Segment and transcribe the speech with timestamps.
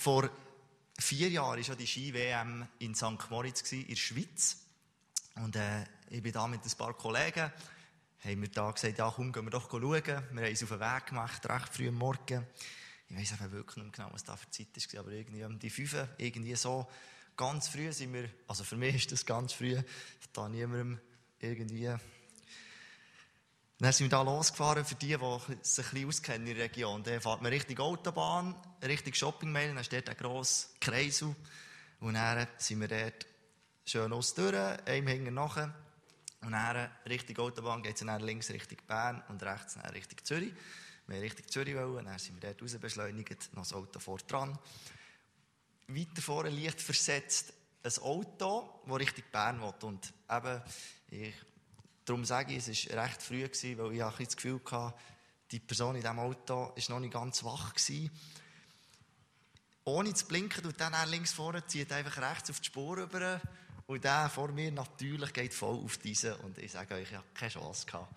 [0.00, 0.30] vor
[0.98, 3.28] vier Jahren war die Ski-WM in St.
[3.28, 4.56] Moritz in der Schweiz.
[5.34, 7.52] Und äh, ich bin da mit ein paar Kollegen,
[8.24, 9.82] haben wir da gesagt, ja komm, gehen wir doch schauen.
[9.92, 12.46] Wir haben uns auf den Weg gemacht, recht früh am Morgen.
[13.10, 15.68] Ich weiß einfach wirklich nicht genau, was da für Zeit war, aber irgendwie um die
[15.68, 16.88] fünf, irgendwie so,
[17.36, 19.76] ganz früh sind wir, also für mich ist das ganz früh,
[20.32, 20.98] da niemandem
[21.40, 21.94] irgendwie
[23.80, 27.02] dann sind wir da losgefahren, für die, die sich ein bisschen auskennen in der Region.
[27.02, 31.34] Dann fährt man Richtung Autobahn, Richtung Shoppingmail, dann steht ein grosser Kreisel.
[32.00, 33.26] Und dann sind wir dort
[33.86, 35.74] schön aus durch, einem hinten nachher.
[36.42, 40.52] Und dann Richtung Autobahn geht es dann links Richtung Bern und rechts dann Richtung Zürich.
[41.06, 44.18] Wir wollten Richtung Zürich, wollen, dann sind wir dort raus beschleunigt, noch das Auto vor
[44.18, 44.58] dran.
[45.88, 47.52] Weiter vorne leicht versetzt
[47.82, 49.74] ein Auto, das Richtung Bern will.
[49.82, 50.62] Und eben,
[51.10, 51.34] ich
[52.10, 54.94] Darum sage ich, es war recht früh, gewesen, weil ich das Gefühl hatte,
[55.52, 57.72] die Person in diesem Auto war noch nicht ganz wach.
[57.72, 58.10] Gewesen.
[59.84, 63.40] Ohne zu blinken, und dann links vorne zieht einfach rechts auf die Spur rüber.
[63.86, 66.36] Und der vor mir natürlich geht voll auf diese.
[66.38, 68.12] Und ich sage euch, ich habe keine Chance gehabt.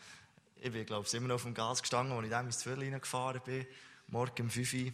[0.56, 2.92] Ich bin, glaube ich, immer noch auf dem Gas gestanden, als ich dann ins Viertel
[2.92, 3.68] reingefahren bin.
[4.08, 4.92] Morgen um 5 Uhr.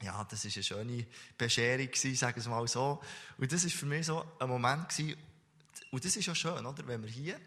[0.00, 3.02] Ja, das war eine schöne Bescherung, sagen wir es mal so.
[3.36, 4.88] Und das war für mich so ein Moment.
[4.88, 5.14] Gewesen.
[5.90, 6.86] Und das ist ja schön, oder?
[6.86, 7.38] wenn wir hier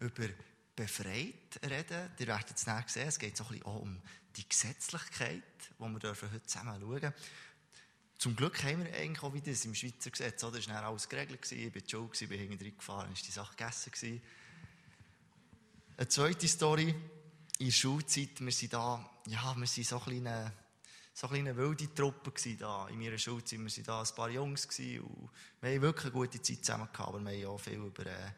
[0.00, 0.28] über
[0.74, 2.10] befreit reden.
[2.18, 4.00] Ihr werdet es nachher sehen, es geht so ein bisschen auch um
[4.36, 5.42] die Gesetzlichkeit,
[5.78, 7.14] die wir heute zusammen schauen dürfen.
[8.18, 10.44] Zum Glück haben wir eigentlich auch wieder das im Schweizer Gesetz.
[10.44, 10.58] Oder?
[10.58, 14.20] Es war alles geregelt, ich war schon, ich bin hinten reingefahren, ist die Sache gegessen.
[15.96, 16.94] Eine zweite Story,
[17.58, 20.52] in der Schulzeit, wir sind da, ja, wir sind so ein kleine,
[21.12, 22.88] so eine wilde Truppe da.
[22.88, 26.42] In meiner Schulzeit, wir waren da ein paar Jungs und wir haben wirklich eine gute
[26.42, 28.32] Zeit zusammen aber wir haben auch viel über äh,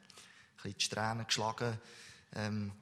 [0.63, 1.79] bisschen die Strähnen geschlagen.
[2.35, 2.73] Ähm,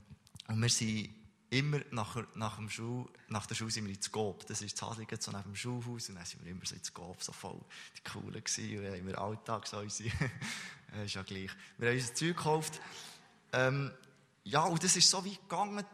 [0.48, 1.14] und wir sind
[1.50, 4.46] immer nach, nach, dem Schul, nach der Schule sind wir ins Gob.
[4.46, 6.08] Das ist das Hasligen so neben dem Schulhaus.
[6.08, 7.60] Und dann sind wir immer so ins Gob, so voll
[7.96, 8.78] die Coolen gewesen.
[8.78, 10.10] Und dann haben Alltag so unsere,
[11.04, 11.50] ist ja gleich.
[11.78, 12.80] Wir haben unser Zeug gekauft.
[13.52, 13.90] Ähm,
[14.44, 15.84] ja, und das ist so weit gegangen.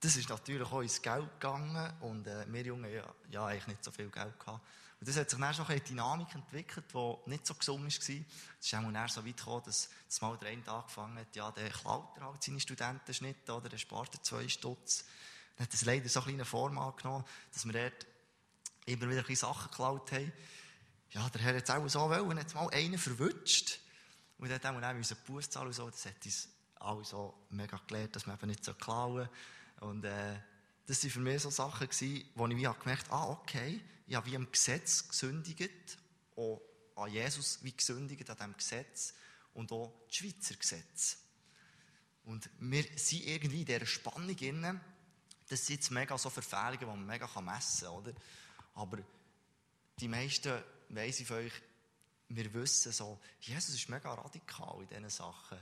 [0.00, 1.92] Das ist natürlich auch ins Geld gegangen.
[2.00, 4.64] Und äh, wir Jungen, ja, ja, eigentlich nicht so viel Geld gehabt.
[5.04, 7.88] Und das hat sich dann schon eine Dynamik entwickelt, die nicht so gesund war.
[7.88, 11.68] Es ist auch so weit gekommen, dass, dass mal der eine angefangen hat, ja, der
[11.68, 15.04] klaut halt seine Studentenschnitte, oder der spart er zwei Stutz.
[15.56, 18.06] Dann hat das leider so eine kleine Form angenommen, dass wir dort
[18.86, 20.32] immer wieder ein Sachen geklaut haben.
[21.10, 23.80] Ja, der Herr hat es auch so wollen, hat mal einen verwünscht.
[24.38, 25.90] Und dann haben wir dann müssen Buß zahlen und so.
[25.90, 29.28] Das hat uns alle so mega gelernt, dass man eben nicht so klauen
[29.80, 30.36] Und, äh,
[30.86, 34.14] das waren für mich so Sachen, gewesen, wo ich wie gemerkt habe, ah, okay, ich
[34.14, 35.98] habe wie am Gesetz gesündigt,
[36.36, 36.60] auch
[36.96, 39.14] an Jesus wie gesündigt, an diesem Gesetz
[39.54, 41.18] und auch das Schweizer Gesetz.
[42.24, 44.80] Und wir sind irgendwie in dieser Spannung drin,
[45.48, 48.16] das sind jetzt mega so Verfehlungen, die man mega messen kann?
[48.74, 48.98] Aber
[50.00, 51.52] die meisten, weiss ich von euch,
[52.28, 55.58] wir wissen so, Jesus ist mega radikal in diesen Sachen.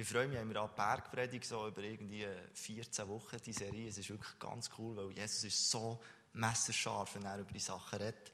[0.00, 3.88] Ich freue mich, haben wir an Bergpredigt so über irgendwie 14 Wochen die Serie.
[3.88, 6.00] Es ist wirklich ganz cool, weil Jesus ist so
[6.34, 8.32] messerscharf, wenn er über die Sachen redet.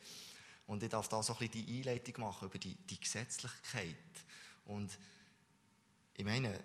[0.66, 3.97] Und ich darf da so ein bisschen die Einleitung machen über die, die Gesetzlichkeit.
[4.66, 4.98] Und
[6.14, 6.60] ich meine,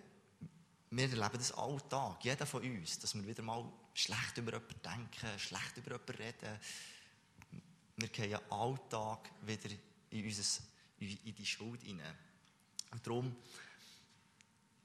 [0.89, 5.39] wir erleben das alltag, jeder von uns, dass wir wieder mal schlecht über jemanden denken,
[5.39, 6.59] schlecht über jemanden reden.
[7.95, 9.69] Wir gehen Alltag wieder
[10.09, 10.61] in, unser,
[10.99, 12.17] in die Schuld hinein.
[12.91, 13.33] Und darum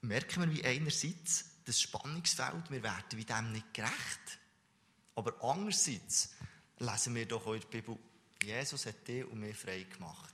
[0.07, 4.39] merken wir wie einerseits das Spannungsfeld, wir werden wie dem nicht gerecht.
[5.15, 6.31] Aber andererseits
[6.79, 7.97] lesen wir doch in der Bibel,
[8.43, 10.33] Jesus hat dich und mich frei gemacht.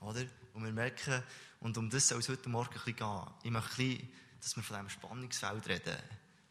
[0.00, 0.24] Oder?
[0.54, 1.22] Und wir merken,
[1.60, 3.34] und um das soll es heute Morgen ein bisschen gehen.
[3.42, 5.96] Ich möchte ein bisschen, dass wir von diesem Spannungsfeld reden.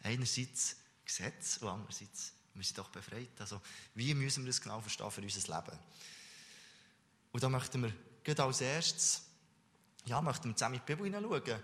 [0.04, 3.30] Einerseits Gesetz und andererseits, wir sind doch befreit.
[3.40, 3.62] Also,
[3.94, 5.80] wie müssen wir das genau verstehen für unser Leben?
[7.32, 7.94] Und da möchten wir
[8.24, 9.25] gerade als erstes,
[10.06, 11.64] ja, möchten wir zusammen in die Bibel hineinschauen.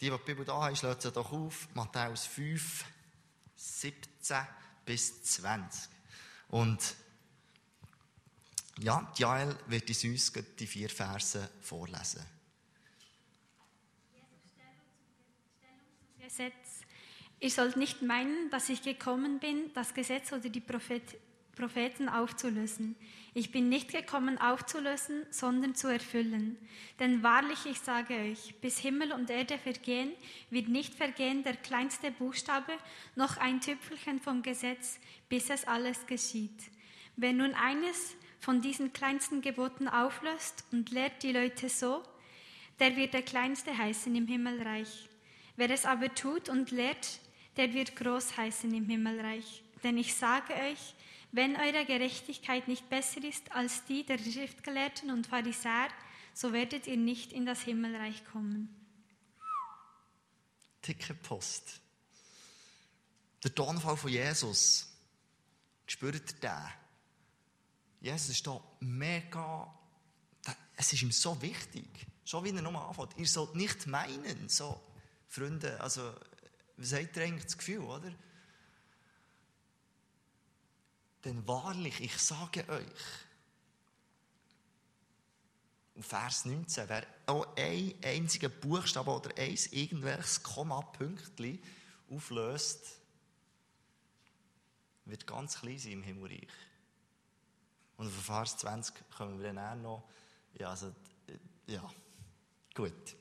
[0.00, 1.68] Die, die die Bibel da haben, schlagen sie doch auf.
[1.74, 2.84] Matthäus 5,
[3.56, 4.36] 17
[4.84, 5.90] bis 20.
[6.48, 6.96] Und
[8.78, 12.24] ja, Jael wird uns die vier Verse vorlesen.
[16.18, 16.54] Gesetz.
[17.40, 21.02] Ihr sollt nicht meinen, dass ich gekommen bin, das Gesetz oder die Prophet
[21.54, 22.96] Propheten aufzulösen.
[23.34, 26.58] Ich bin nicht gekommen aufzulösen, sondern zu erfüllen.
[26.98, 30.12] Denn wahrlich, ich sage euch, bis Himmel und Erde vergehen,
[30.50, 32.72] wird nicht vergehen der kleinste Buchstabe,
[33.16, 34.98] noch ein Tüpfelchen vom Gesetz,
[35.30, 36.70] bis es alles geschieht.
[37.16, 42.02] Wer nun eines von diesen kleinsten Geboten auflöst und lehrt die Leute so,
[42.80, 45.08] der wird der Kleinste heißen im Himmelreich.
[45.56, 47.20] Wer es aber tut und lehrt,
[47.56, 49.62] der wird groß heißen im Himmelreich.
[49.84, 50.94] Denn ich sage euch,
[51.32, 55.88] Wenn eure Gerechtigkeit nicht besser ist als die der Schriftgelehrten und Pharisäer,
[56.34, 58.68] so werdet ihr nicht in das Himmelreich kommen.
[60.86, 61.80] Dicke Post.
[63.42, 64.88] Der Tonfall von Jesus.
[65.86, 66.50] Spürt ihr den?
[68.00, 69.72] Jesus ist da mega.
[70.76, 71.86] Es ist ihm so wichtig.
[72.24, 73.16] Schon wie er nochmal anfängt.
[73.16, 74.80] Ihr sollt nicht meinen, so,
[75.28, 76.14] Freunde, also,
[76.76, 78.12] was habt ihr eigentlich das Gefühl, oder?
[81.24, 82.86] Denn wahrlich, ich sage euch,
[85.94, 91.62] und Vers 19, wer auch ein einziger Buchstabe oder ein irgendwelches Komma-Pünktchen
[92.10, 92.98] auflöst,
[95.04, 96.48] wird ganz klein sein im Himmelreich.
[97.96, 100.08] Und auf Vers 20 kommen wir dann auch noch.
[100.54, 100.92] Ja, also,
[101.66, 101.88] ja,
[102.74, 103.16] gut.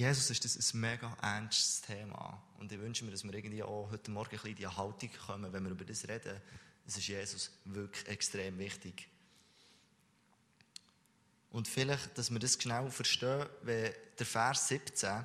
[0.00, 2.42] Jesus ist das ein mega ernstes Thema.
[2.58, 5.10] Und ich wünsche mir, dass wir irgendwie auch heute Morgen ein bisschen in die Haltung
[5.26, 6.40] kommen, wenn wir über das reden.
[6.86, 9.08] Es ist Jesus wirklich extrem wichtig.
[11.50, 15.22] Und vielleicht, dass wir das genau verstehen, wenn der Vers 17,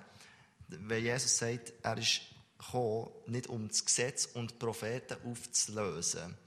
[0.67, 2.23] wenn Jesus sagt, er ist
[2.57, 6.37] gekommen, nicht um das Gesetz und die Propheten aufzulösen.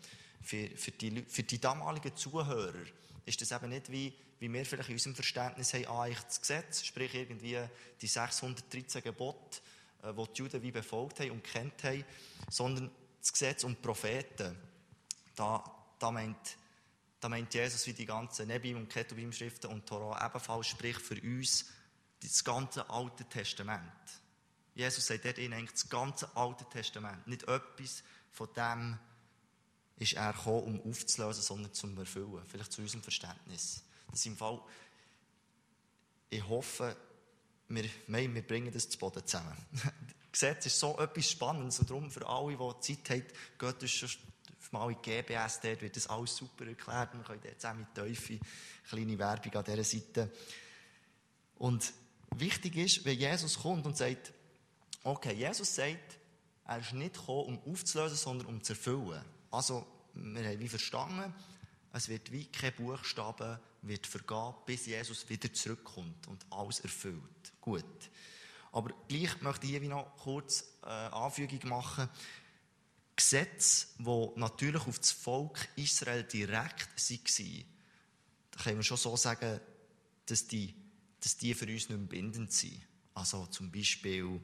[0.43, 2.75] Für, für, die, für die damaligen Zuhörer
[3.29, 6.41] ist das eben nicht wie, wie wir vielleicht in unserem Verständnis haben, ah, ich das
[6.41, 7.59] Gesetz, sprich irgendwie
[8.01, 9.61] die 613 Gebote,
[10.03, 12.05] äh, die die Juden wie befolgt haben und kennt haben,
[12.51, 12.91] sondern
[13.21, 14.57] das Gesetz und die Propheten.
[15.37, 15.63] Da,
[15.99, 16.57] da meint
[17.21, 21.67] da meint Jesus wie die ganzen Nebim und Ketubim-Schriften und Torah ebenfalls, sprich für uns
[22.23, 23.83] das ganze Alte Testament.
[24.75, 27.27] Jesus sagt dort eigentlich das ganze Alte Testament.
[27.27, 28.99] Nicht etwas von dem
[29.99, 32.43] ist er gekommen, um aufzulösen, sondern zum Erfüllen.
[32.47, 33.83] Vielleicht zu unserem Verständnis.
[34.11, 34.61] Das im Fall,
[36.31, 36.97] ich hoffe,
[37.69, 39.57] wir, wir bringen das zu Boden zusammen.
[40.33, 43.25] Gesetz ist so etwas Spannendes und darum für alle, die Zeit haben,
[43.59, 44.11] geht das schon
[44.71, 47.15] mal in GBS, dort wird das alles super erklärt.
[47.15, 48.39] Wir können dort zusammen mit Teufel
[48.89, 50.31] kleine Werbung an dieser Seite.
[51.57, 51.93] Und
[52.37, 54.33] wichtig ist, wenn Jesus kommt und sagt,
[55.03, 56.19] okay, Jesus sagt,
[56.67, 59.25] er ist nicht gekommen, um aufzulösen, sondern um zu erfüllen.
[59.51, 61.35] Also, wir haben wie verstanden,
[61.93, 67.53] es wird wie kein Buchstabe wird vergehen, bis Jesus wieder zurückkommt und alles erfüllt.
[67.61, 67.85] Gut.
[68.73, 72.09] Aber gleich möchte ich hier noch kurz äh, Anfügung machen.
[73.17, 77.65] Gesetze, die natürlich auf das Volk Israel direkt waren,
[78.53, 79.61] da können wir schon so sagen,
[80.27, 80.75] dass die,
[81.21, 82.81] dass die für uns nicht mehr bindend sind.
[83.15, 84.41] Also zum Beispiel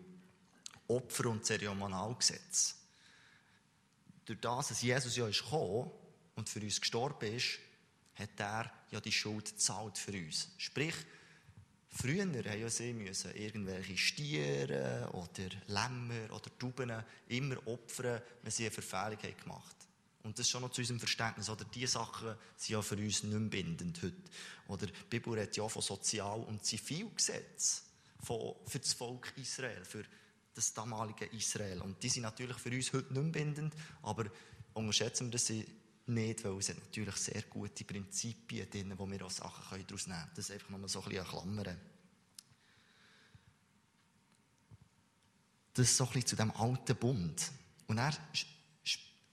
[0.89, 2.77] Opfer- und Zeremonialgesetz.
[4.25, 5.91] Durch das, dass Jesus ja ist gekommen
[6.37, 7.59] und für uns gestorben ist,
[8.15, 10.51] hat er ja die Schuld gezahlt für uns.
[10.59, 10.95] Sprich,
[11.97, 16.93] Früher haben ja sie irgendwelche Stiere oder Lämmer oder Tauben
[17.29, 19.77] immer opfern, wenn sie eine Verfehlung haben gemacht
[20.25, 21.49] Und das ist schon noch zu unserem Verständnis.
[21.49, 24.17] Oder diese Sachen sind ja für uns nicht mehr bindend heute.
[24.67, 27.85] Oder die Bibel redet ja von Sozial- und Zivilgesetz
[28.25, 30.05] für das Volk Israel, für
[30.55, 31.81] das damalige Israel.
[31.83, 34.27] Und die sind natürlich für uns heute nicht bindend, aber
[34.73, 35.53] unterschätzen wir das
[36.07, 40.31] nicht, weil es natürlich sehr gute Prinzipien drin, wo wir auch Sachen daraus nehmen können.
[40.37, 41.81] Das ist einfach nur so ein bisschen Klammern.
[45.73, 47.51] Das ist so ein bisschen zu dem alten Bund.
[47.89, 48.17] Und er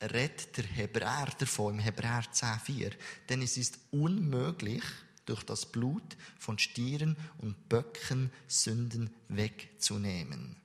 [0.02, 2.94] redet der Hebräer davon, im Hebräer 10,4.
[3.30, 4.84] Denn es ist unmöglich,
[5.26, 10.61] durch das Blut von Stieren und Böcken Sünden wegzunehmen.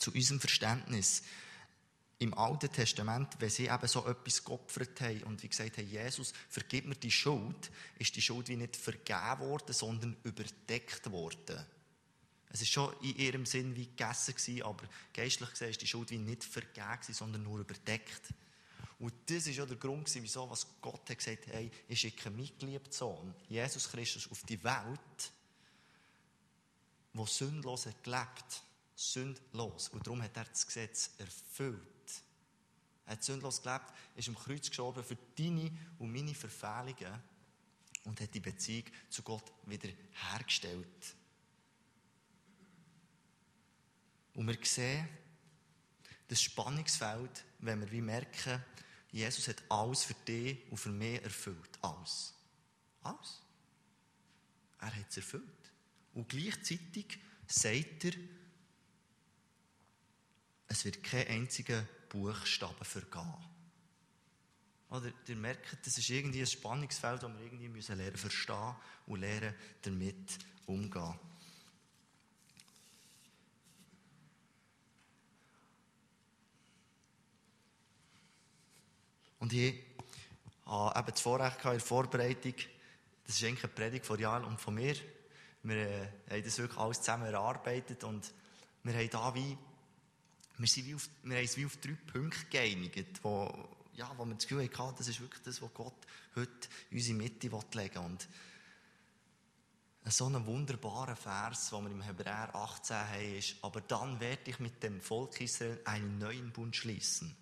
[0.00, 1.22] Zu unserem Verständnis
[2.18, 6.34] im Alten Testament, wenn sie eben so etwas geopfert haben und wie gesagt haben, Jesus,
[6.48, 11.64] vergib mir die Schuld, ist die Schuld wie nicht vergeben worden, sondern überdeckt worden.
[12.52, 16.10] Es ist schon in ihrem Sinn wie gegessen gewesen, aber geistlich gesehen ist die Schuld
[16.10, 18.34] wie nicht vergeben sondern nur überdeckt.
[18.98, 22.28] Und das ist ja der Grund gewesen, wieso, was Gott hat gesagt, hey, ich schicke
[22.28, 25.32] meinen geliebten Sohn, Jesus Christus, auf die Welt,
[27.14, 28.62] wo sündlos hat gelebt.
[29.00, 29.88] Sündlos.
[29.88, 31.80] Und darum hat er das Gesetz erfüllt.
[33.06, 37.22] Er hat sündlos gelebt, ist am Kreuz gestorben für deine und meine Verfehlungen
[38.04, 39.88] und hat die Beziehung zu Gott wieder
[40.30, 41.16] hergestellt.
[44.34, 45.08] Und wir sehen
[46.28, 48.62] das Spannungsfeld, wenn wir wie merken,
[49.10, 51.78] Jesus hat alles für dich und für mich erfüllt.
[51.80, 52.34] Alles.
[53.02, 53.42] Alles.
[54.78, 55.72] Er hat es erfüllt.
[56.14, 58.12] Und gleichzeitig sagt er,
[60.70, 63.34] es wird kein einziger Buchstaben vergehen.
[64.88, 68.74] Oder ihr merkt, das ist irgendwie ein Spannungsfeld, das wir irgendwie müssen lernen verstehen
[69.06, 71.18] und lernen damit umgehen.
[79.40, 79.74] Und ich
[80.66, 82.54] hatte eben das Vorrecht in der Vorbereitung,
[83.26, 84.94] das ist eigentlich eine Predigt von Jan und von mir.
[85.62, 88.32] Wir äh, haben das wirklich alles zusammen erarbeitet und
[88.82, 89.56] wir haben da wie,
[90.60, 94.24] wir, sind wie auf, wir haben uns wie auf drei Punkte geeinigt, wo, ja, wo
[94.24, 97.94] wir das Gefühl hatten, das ist wirklich das, was Gott heute in unsere Mitte legen
[97.94, 98.02] will.
[98.02, 98.28] Und
[100.06, 104.58] so einen wunderbaren Vers, den wir im Hebräer 18 haben, ist, aber dann werde ich
[104.58, 107.36] mit dem Volk Israel einen neuen Bund schließen.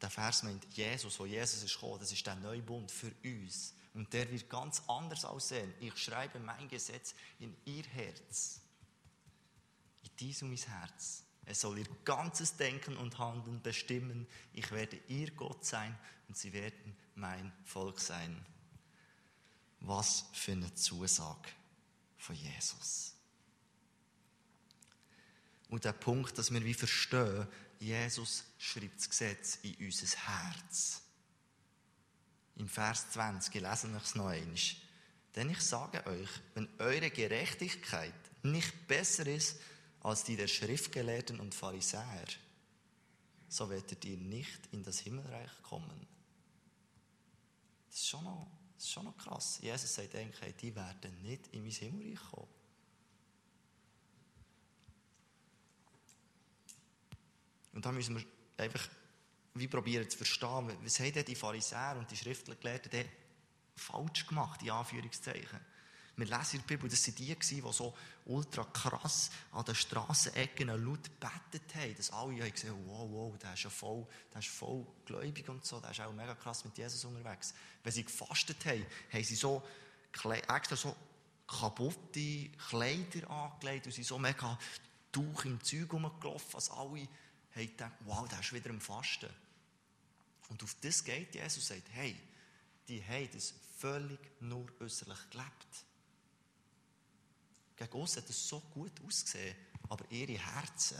[0.00, 3.74] Der Vers meint Jesus, wo Jesus ist gekommen, das ist der neue Bund für uns.
[3.94, 5.72] Und der wird ganz anders aussehen.
[5.80, 8.60] Ich schreibe mein Gesetz in ihr Herz.
[10.02, 11.21] In diesem mein Herz.
[11.44, 14.26] Es soll ihr ganzes Denken und Handeln bestimmen.
[14.52, 18.44] Ich werde ihr Gott sein und sie werden mein Volk sein.
[19.80, 21.48] Was für eine Zusage
[22.16, 23.14] von Jesus.
[25.68, 27.48] Und der Punkt, dass wir wie verstehen,
[27.80, 31.02] Jesus schreibt das Gesetz in unser Herz.
[32.56, 34.56] Im Vers 20, ich lese es noch einmal.
[35.34, 39.56] Denn ich sage euch, wenn eure Gerechtigkeit nicht besser ist
[40.02, 42.26] als die der Schriftgelehrten und Pharisäer,
[43.48, 46.06] so werdet ihr nicht in das Himmelreich kommen.
[47.88, 49.58] Das ist schon noch, ist schon noch krass.
[49.60, 52.48] Jesus sagt eigentlich, die werden nicht in mein Himmelreich kommen.
[57.72, 58.24] Und da müssen wir
[58.56, 58.88] einfach
[59.54, 63.08] wie probieren zu verstehen, was haben die Pharisäer und die Schriftgelehrten
[63.76, 65.60] falsch gemacht, in Anführungszeichen.
[66.16, 67.94] Wir lesen in der Bibel, das waren die, die so
[68.26, 73.54] ultra krass an den Strassenecken laut gebetet haben, dass alle haben gesehen wow, wow, der
[73.54, 76.76] ist ja voll, der ist voll gläubig und so, der ist auch mega krass mit
[76.76, 77.54] Jesus unterwegs.
[77.82, 79.62] Wenn sie gefastet haben, haben sie so
[80.12, 80.94] extra so
[81.46, 84.58] kaputte Kleider angelegt und sind so mega
[85.10, 87.08] Tuch im Zeug rumgelaufen, als alle
[87.54, 89.28] haben gedacht, wow, der ist wieder im Fasten.
[90.48, 92.16] Und auf das geht Jesus und sagt, hey,
[92.88, 95.86] die haben das völlig nur äußerlich gelebt.
[97.76, 99.56] Gegen uns hat es so gut ausgesehen,
[99.88, 100.98] aber ihre Herzen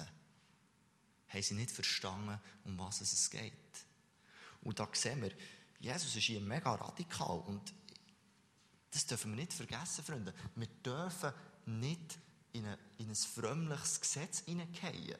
[1.28, 3.52] haben sie nicht verstanden, um was es geht.
[4.62, 5.32] Und da sehen wir,
[5.80, 7.72] Jesus ist hier mega radikal und
[8.90, 10.34] das dürfen wir nicht vergessen, Freunde.
[10.54, 11.32] Wir dürfen
[11.66, 12.18] nicht
[12.52, 15.18] in, eine, in ein frömmliches Gesetz hineingehen.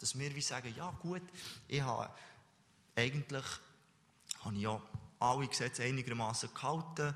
[0.00, 1.22] Dass wir wie sagen, ja gut,
[1.68, 2.12] ich habe
[2.96, 3.44] eigentlich
[4.40, 4.82] habe ich ja
[5.20, 7.14] alle Gesetze einigermaßen gehalten.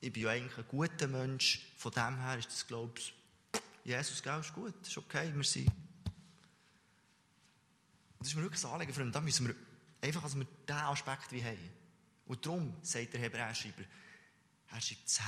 [0.00, 1.66] Ich bin ja eigentlich ein guter Mensch.
[1.76, 3.14] Von dem her ist das, glaube ich,
[3.84, 5.70] Jesus, gell, ist gut, ist okay, wir sind.
[8.18, 9.12] Das ist mir wirklich ein Anliegen, Freunde.
[9.12, 9.54] Da müssen wir
[10.00, 11.70] einfach, dass wir diesen Aspekt wie haben.
[12.26, 13.84] Und darum sagt der Hebräerschreiber,
[14.70, 15.20] er schreibt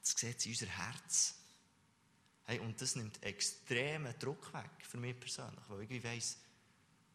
[0.00, 1.34] das Gesetz in unser Herz.
[2.44, 6.38] Hey, und das nimmt extremen Druck weg für mich persönlich, weil ich weiss,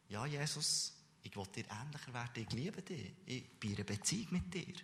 [0.08, 4.26] ja, Jesus, ich will dir ähnlicher werden, ich liebe dich, ich bin in einer Beziehung
[4.32, 4.74] mit dir.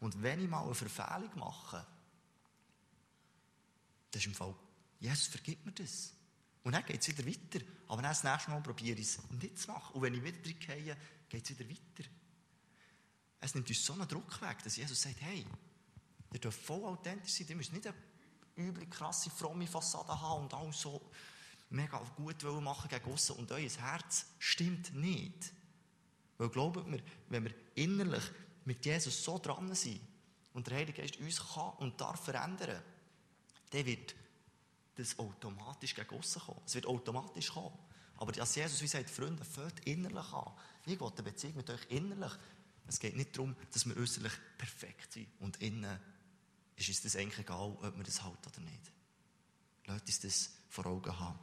[0.00, 1.86] Und wenn ich mal eine Verfehlung mache,
[4.10, 4.54] das ist im Fall,
[5.00, 6.12] Jesus vergibt mir das.
[6.62, 7.64] Und dann geht es wieder weiter.
[7.88, 9.94] Aber dann das nächste Mal probiere ich es nicht zu machen.
[9.94, 10.96] Und wenn ich wieder reingehe,
[11.28, 12.08] geht es wieder weiter.
[13.40, 15.46] Es nimmt uns so einen Druck weg, dass Jesus sagt, hey,
[16.32, 17.96] ihr dürft voll authentisch sein, ihr müsst nicht eine
[18.56, 21.00] übel krasse, fromme Fassade haben und alles so
[21.70, 25.52] mega gut machen gegen aussen und euer Herz stimmt nicht.
[26.38, 28.24] Weil glaubt mir, wenn wir innerlich
[28.66, 30.00] mit Jesus so dran sind
[30.52, 32.82] und der Heilige Geist uns kann und darf verändern,
[33.70, 34.14] dann wird
[34.96, 36.60] das automatisch gegen aussen kommen.
[36.66, 37.78] Es wird automatisch kommen.
[38.18, 40.52] Aber dass Jesus wie sagt, Freunde, fällt innerlich an.
[40.86, 42.32] Ich will eine Beziehung mit euch innerlich.
[42.86, 45.98] Es geht nicht darum, dass wir äußerlich perfekt sind und innen
[46.76, 48.92] ist es das eigentlich egal, ob man das halt oder nicht.
[49.86, 51.38] Lasst uns das vor Augen haben.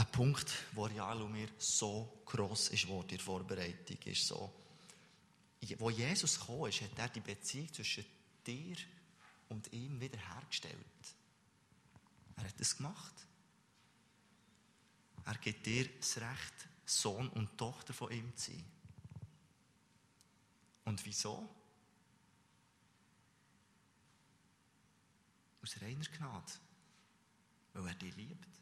[0.00, 4.50] Ein Punkt, wo Real und mir so gross ist in der Vorbereitung, ist so,
[5.76, 8.06] wo Jesus gekommen ist, hat er die Beziehung zwischen
[8.46, 8.76] dir
[9.50, 10.74] und ihm wiederhergestellt.
[12.34, 13.12] Er hat das gemacht.
[15.26, 18.64] Er gibt dir das Recht, Sohn und Tochter von ihm zu sein.
[20.86, 21.46] Und wieso?
[25.62, 26.52] Aus reiner Gnade.
[27.74, 28.59] Weil er dich liebt.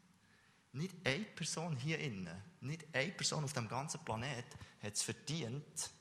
[0.71, 4.45] Nicht eine Person hier innen, nicht eine Person auf dem ganzen Planet
[4.81, 5.91] hat es verdient,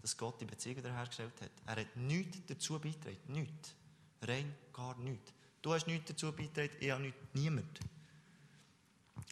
[0.00, 1.50] dass Gott die Beziehung hergestellt hat.
[1.66, 3.18] Er hat nichts dazu beigetragen.
[3.28, 3.74] Nichts.
[4.22, 5.32] Rein gar nichts.
[5.60, 7.18] Du hast nichts dazu beigetragen, ich habe nichts.
[7.34, 7.80] Niemand.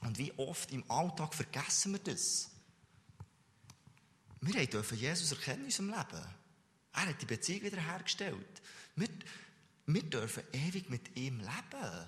[0.03, 2.51] Und wie oft im Alltag vergessen wir das?
[4.41, 6.25] Wir dürfen Jesus erkennen in unserem Leben.
[6.93, 8.63] Er hat die Beziehung wieder hergestellt.
[8.95, 9.09] Wir,
[9.87, 12.07] wir dürfen ewig mit ihm leben.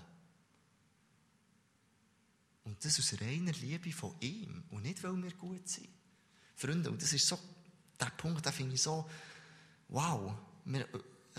[2.71, 5.89] Und das aus reiner Liebe von ihm und nicht, weil wir gut sind.
[6.55, 7.37] Freunde, und das ist so,
[7.99, 9.11] der Punkt, den finde ich so,
[9.89, 10.33] wow,
[10.65, 10.89] wir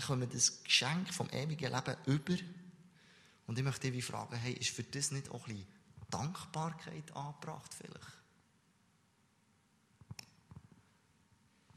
[0.06, 2.36] kommen das Geschenk vom ewigen Leben über.
[3.46, 5.72] Und ich möchte dich fragen, hey, ist für das nicht auch ein bisschen
[6.10, 8.12] Dankbarkeit angebracht vielleicht?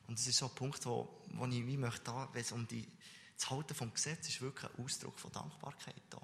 [0.08, 2.86] Und das ist so ein Punkt, wo, wo ich wie möchte, wenn es um die,
[3.38, 6.22] das Halten vom Gesetz ist wirklich ein Ausdruck von Dankbarkeit da.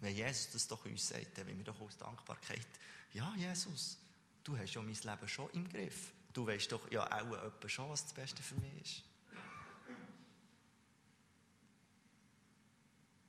[0.00, 2.66] Wenn Jesus das doch uns sagt, dann wollen wir doch aus Dankbarkeit,
[3.12, 3.98] ja, Jesus,
[4.44, 6.12] du hast ja mein Leben schon im Griff.
[6.32, 9.02] Du weißt doch ja auch schon, was das Beste für mich ist.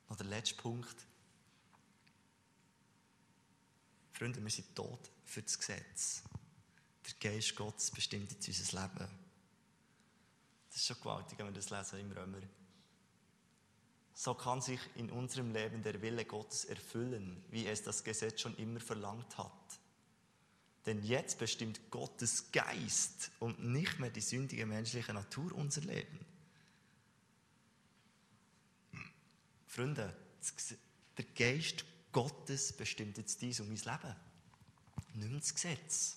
[0.08, 1.06] Noch der letzte Punkt.
[4.12, 6.22] Freunde, wir sind tot für das Gesetz.
[7.06, 9.08] Der Geist Gottes bestimmt jetzt unser Leben.
[10.68, 12.42] Das ist schon gewaltig, wenn wir das lesen im Römer.
[14.18, 18.56] So kann sich in unserem Leben der Wille Gottes erfüllen, wie es das Gesetz schon
[18.56, 19.78] immer verlangt hat.
[20.86, 26.18] Denn jetzt bestimmt Gottes Geist und nicht mehr die sündige menschliche Natur unser Leben.
[29.68, 30.12] Freunde,
[31.16, 34.16] der Geist Gottes bestimmt jetzt dies und mein Leben.
[35.14, 36.16] Nicht das Gesetz,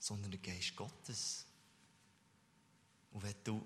[0.00, 1.46] sondern der Geist Gottes.
[3.12, 3.64] Und wenn du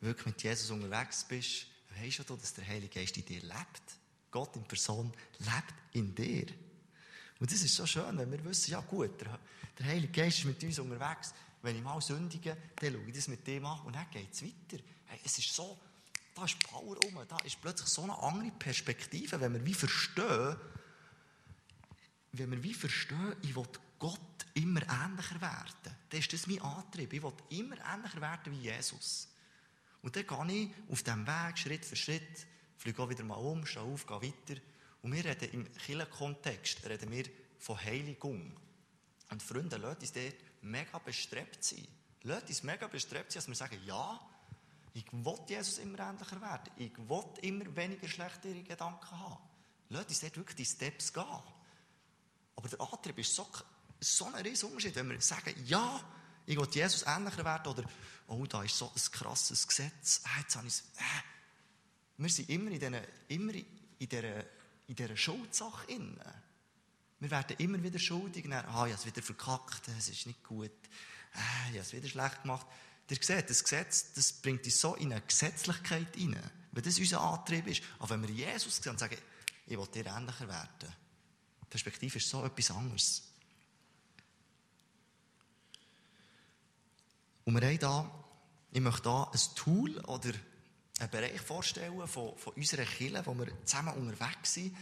[0.00, 1.66] wirklich mit Jesus unterwegs bist,
[1.98, 3.82] weißt du, dass der Heilige Geist in dir lebt.
[4.30, 6.46] Gott in Person lebt in dir.
[7.38, 9.38] Und das ist so schön, wenn wir wissen, ja gut, der,
[9.78, 11.34] der Heilige Geist ist mit uns unterwegs.
[11.62, 14.42] Wenn ich mal sündige, dann schaue ich das mit dem an und dann geht es
[14.42, 14.82] weiter.
[15.06, 15.78] Hey, es ist so,
[16.34, 20.56] da ist Power rum, da ist plötzlich so eine andere Perspektive, wenn wir wie verstehen,
[22.32, 23.66] wenn wir wie verstehen, ich will
[23.98, 24.20] Gott
[24.54, 25.96] immer ähnlicher werden.
[26.08, 27.12] Dann ist das mein Antrieb.
[27.12, 29.28] Ich will immer ähnlicher werden wie Jesus.
[30.02, 33.66] Und dann gehe ich auf diesem Weg Schritt für Schritt, fliege auch wieder mal um,
[33.66, 34.60] stehe auf, gehe weiter.
[35.02, 37.24] Und wir reden im Kirchenkontext reden wir
[37.58, 38.56] von Heiligung.
[39.30, 41.86] Und Freunde, lasst uns dort mega bestrebt sein.
[42.22, 44.20] Lasst uns mega bestrebt sein, dass wir sagen, ja,
[44.92, 46.72] ich will Jesus immer ähnlicher werden.
[46.76, 49.38] Ich will immer weniger schlechtere Gedanken haben.
[49.90, 51.24] Lasst uns dort wirklich die Steps gehen.
[52.56, 53.46] Aber der Antrieb ist so,
[54.00, 56.00] so ein riesiger Unterschied, wenn wir sagen, ja,
[56.46, 57.84] ich will Jesus ähnlicher werden oder,
[58.26, 60.22] oh, da ist so ein krasses Gesetz.
[60.24, 61.22] Ah, jetzt habe ich äh.
[62.18, 64.44] Wir sind immer in dieser, in dieser,
[64.88, 66.42] in dieser Schuldsache inne.
[67.18, 68.44] Wir werden immer wieder schuldig.
[68.44, 70.70] Dann, ah, ich habe es wieder verkackt, es ist nicht gut.
[71.32, 71.38] Ah,
[71.70, 72.66] ich habe es wieder schlecht gemacht.
[73.08, 76.48] Ihr seht, das Gesetz, das bringt uns so in eine Gesetzlichkeit hinein.
[76.72, 77.82] Wenn das unser Antrieb ist.
[77.98, 79.16] Aber wenn wir Jesus sehen und sagen,
[79.66, 80.94] ich will dir ähnlicher werden,
[81.62, 83.29] die Perspektive ist so etwas anderes.
[87.44, 88.10] Und wir haben da,
[88.72, 90.30] ich möchte hier ein Tool oder
[91.00, 94.76] einen Bereich vorstellen von, von unserer Kirche, wo wir zusammen unterwegs sind.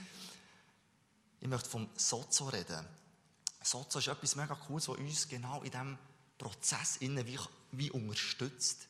[1.40, 2.84] Ich möchte vom Sozo reden.
[3.62, 5.98] Sozo ist etwas mega Cooles, was uns genau in diesem
[6.36, 7.38] Prozess innen wie,
[7.72, 8.88] wie unterstützt.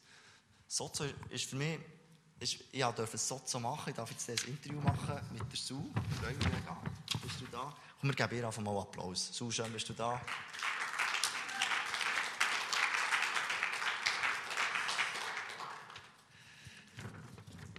[0.66, 1.78] Sozo ist für mich,
[2.40, 5.84] ist, ich durfte ein Sozo machen, ich darf jetzt ein Interview machen mit der Sue.
[6.20, 6.76] Freue mich mega.
[7.22, 7.74] Bist du da?
[8.00, 9.30] Komm, wir geben ihr einfach mal Applaus.
[9.32, 10.20] Sue, schön bist du da.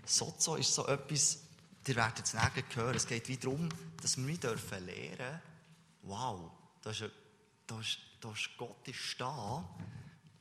[0.09, 1.39] Sozo ist so etwas,
[1.85, 3.69] ihr werdet es nachher hören, es geht wie darum,
[4.01, 5.41] dass wir dürfen lernen,
[6.01, 7.03] wow, da ist,
[7.67, 9.69] da ist, da ist Gott ist da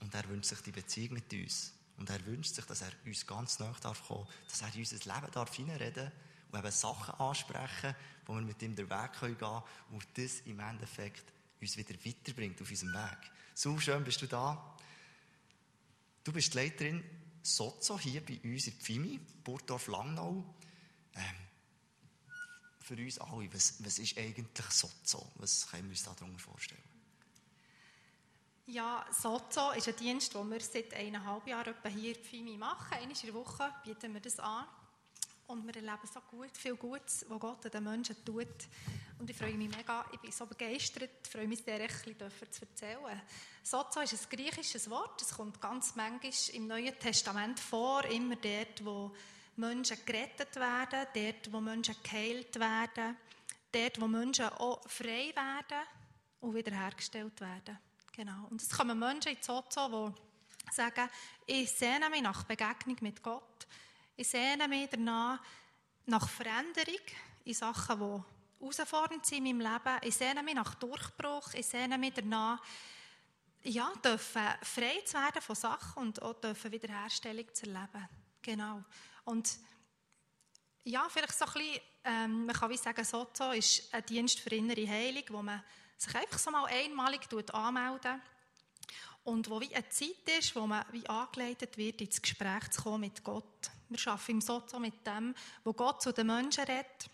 [0.01, 1.75] und er wünscht sich die Beziehung mit uns.
[1.99, 4.03] Und er wünscht sich, dass er uns ganz nahe darf
[4.49, 6.13] dass er in unser Leben darf hineinreden
[6.51, 10.61] und eben Sachen ansprechen, wo wir mit ihm den Weg gehen können und das im
[10.61, 11.25] Endeffekt
[11.61, 13.31] uns wieder weiterbringt auf unserem Weg.
[13.55, 14.77] So schön bist du da.
[16.25, 17.05] Du bist die Leiterin
[17.57, 20.45] Sozo hier bei uns in Pfimi, Burgdorf Langnau.
[21.15, 21.23] Ähm,
[22.81, 25.31] für uns alle, was, was ist eigentlich Sozo?
[25.37, 26.83] Was können wir uns darunter vorstellen?
[28.67, 32.93] Ja, Sozo ist ein Dienst, den wir seit eineinhalb Jahren hier in Pfimi machen.
[32.93, 34.67] Einmal in der Woche bieten wir das an.
[35.49, 38.47] Und wir erleben so gut, viel Gutes, was Gott den Menschen tut.
[39.19, 42.53] Und ich freue mich mega, ich bin so begeistert, ich freue mich sehr, ein bisschen
[42.53, 43.23] zu erzählen.
[43.63, 48.85] Sozo ist ein griechisches Wort, es kommt ganz manchmal im Neuen Testament vor, immer dort,
[48.85, 49.11] wo
[49.57, 53.17] Menschen gerettet werden, dort, wo Menschen geheilt werden,
[53.73, 55.87] dort, wo Menschen auch frei werden
[56.41, 57.79] und wiederhergestellt werden.
[58.13, 58.49] Genau.
[58.51, 60.15] Und es kommen Menschen in Sozo,
[60.69, 61.09] die sagen,
[61.47, 63.48] ich sehne mich nach Begegnung mit Gott,
[64.19, 65.39] ich sehne mich danach
[66.07, 67.01] nach Veränderung
[67.45, 69.99] in Sachen, die herausfordernd sind in meinem Leben.
[70.03, 71.55] Ich sehne mich nach Durchbruch.
[71.55, 72.61] Ich sehne mich danach,
[73.63, 78.09] ja, dürfen frei zu werden von Sachen und auch dürfen Wiederherstellung zu erleben.
[78.43, 78.83] Genau.
[79.25, 79.57] Und
[80.83, 84.51] ja, vielleicht so ein bisschen, ähm, man kann wie sagen, Sozo ist ein Dienst für
[84.51, 85.63] innere Heilung, wo man
[85.97, 87.21] sich einfach so mal einmalig
[87.53, 88.21] anmeldet
[89.23, 93.03] und wo wie eine Zeit ist, wo man wie angeleitet wird, ins Gespräch zu kommen
[93.03, 93.71] mit Gott.
[93.89, 97.11] Wir arbeiten im Sozo mit dem, wo Gott zu den Menschen redet.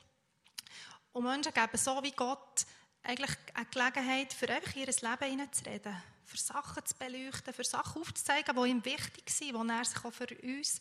[1.13, 2.67] Und Menschen geben so wie Gott
[3.05, 8.57] eigentlich eine Gelegenheit, für einfach ihr Leben hineinzureden, für Sachen zu beleuchten, für Sachen aufzuzeigen,
[8.57, 10.81] die ihm wichtig sind, wo er sich auch für uns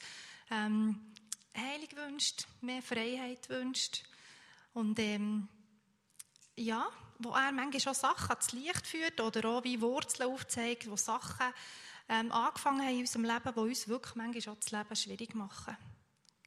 [0.50, 1.14] ähm,
[1.56, 4.04] Heilung wünscht, mehr Freiheit wünscht.
[4.74, 5.48] Und ähm,
[6.56, 6.88] ja,
[7.20, 11.54] wo er manchmal auch Sachen ans Licht führt oder auch wie Wurzeln aufzeigt, wo Sachen
[12.10, 15.78] ähm, angefangen haben in unserem Leben, die uns wirklich manchmal auch das Leben schwierig machen.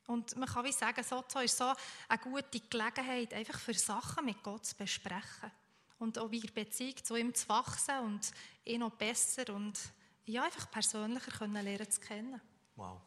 [0.07, 1.73] Und man kann wie sagen, Sozo ist so
[2.09, 5.51] eine gute Gelegenheit, einfach für Sachen mit Gott zu besprechen.
[5.99, 8.31] Und auch die Beziehung zu ihm zu wachsen und
[8.65, 9.79] ihn noch besser und
[10.27, 12.41] ja, einfach persönlicher können lernen zu kennen.
[12.77, 13.01] Wow,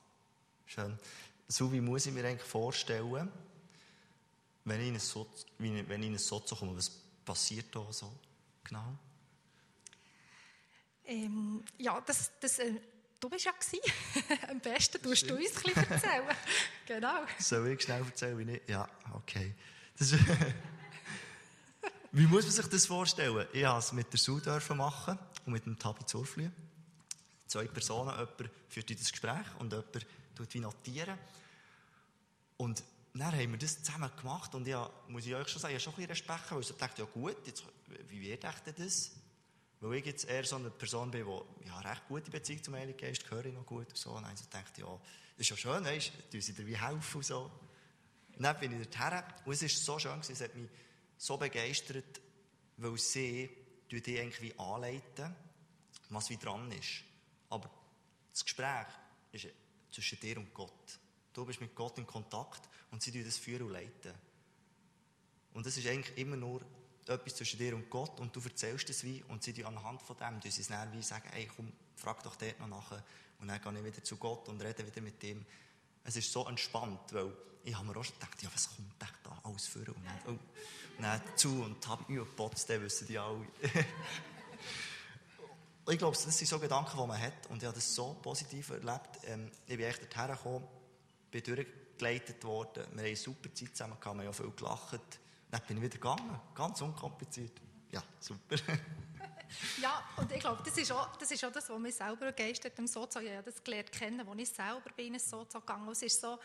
[0.66, 0.98] schön.
[1.48, 3.32] So wie muss ich mir eigentlich vorstellen,
[4.66, 6.90] wenn ich in ein Sozo, wenn ich in ein Sozo komme, was
[7.24, 8.12] passiert da so
[8.64, 8.98] genau?
[11.10, 12.72] Ähm, ja, das, das, äh,
[13.20, 13.52] du bist ja
[14.50, 16.24] Am besten tust du uns ein bisschen erzählen.
[16.86, 17.26] genau.
[17.40, 18.62] Soll ich schnell erzählen, wie ich...
[18.68, 19.56] Ja, okay.
[19.98, 20.14] Das,
[22.12, 23.48] wie muss man sich das vorstellen?
[23.52, 25.18] Ich durfte es mit der Sue machen
[25.48, 26.52] und mit dem Tabi Zurfli.
[27.48, 31.18] Zwei Personen, jemand führt das Gespräch und jemand tut wie notieren.
[32.58, 32.84] Und
[33.16, 35.96] dann haben wir das zusammen gemacht und ja, muss ich euch schon sagen, ich habe
[35.96, 37.64] schon ein bisschen Respekt, weil ich dachte, ja gut, jetzt,
[38.10, 38.44] wie wird
[38.78, 39.12] das?
[39.82, 42.98] Weil ich jetzt eher so eine Person bin, die ja, recht gute Beziehung zum Heiligen
[42.98, 44.10] Geist, höre ich noch gut und so.
[44.10, 45.00] Und dann habe ich gedacht, ja,
[45.38, 47.52] das ist ja schön, weißt du, sie dir wie helfen und so.
[48.36, 50.70] Und dann bin ich dorthin und es war so schön, es hat mich
[51.18, 52.22] so begeistert,
[52.78, 53.50] weil sie
[53.90, 55.36] die eigentlich wie anleiten,
[56.10, 57.04] was wie dran ist.
[57.50, 57.70] Aber
[58.32, 58.88] das Gespräch
[59.32, 59.48] ist
[59.92, 61.00] zwischen dir und Gott.
[61.34, 64.14] Du bist mit Gott in Kontakt und sie das führen und leiten.
[65.54, 66.62] Und das ist eigentlich immer nur
[67.10, 70.42] etwas zwischen dir und Gott und du erzählst es wie und sie anhand von dem
[70.42, 73.04] sie es dann wie sagen, hey, komm, frag doch dort noch nachher
[73.40, 75.46] und dann gehe ich wieder zu Gott und rede wieder mit ihm.
[76.04, 77.32] Es ist so entspannt, weil
[77.64, 80.20] ich habe mir auch schon gedacht, ja, was kommt echt da alles für und dann,
[80.28, 83.46] oh, und dann zu und habe mich gepotzt, dann wissen die alle.
[85.90, 88.70] ich glaube, das sind so Gedanken, die man hat und ich habe das so positiv
[88.70, 89.20] erlebt.
[89.26, 90.68] Ähm, ich bin echt dorthin gekommen,
[91.32, 95.20] bin durchgeleitet worden, wir haben eine super Zeit zusammen wir haben ja viel gelacht
[95.50, 96.40] dann bin ich wieder gegangen.
[96.54, 97.60] Ganz unkompliziert.
[97.92, 98.56] Ja, super.
[99.82, 102.78] ja, und ich glaube, das ist auch das, ist auch das was mich selber begeistert
[102.78, 103.20] im Sozo.
[103.20, 106.22] Ich habe das gelernt kennen, als ich selber bin in ein Sozo gegangen Es ist
[106.22, 106.38] so,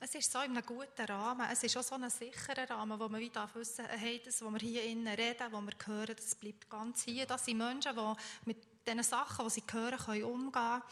[0.00, 1.46] es ist so in einem guten Rahmen.
[1.50, 4.52] Es ist auch so ein sicherer Rahmen, wo man wie darf wissen, hey, das, was
[4.52, 7.26] wir hier innen reden, wo wir hören, das bleibt ganz hier.
[7.26, 8.14] Das sind Menschen, die
[8.46, 10.82] mit den Sachen, die sie hören, können umgehen.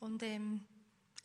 [0.00, 0.66] Und ähm,